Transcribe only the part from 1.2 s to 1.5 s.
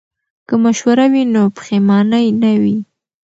نو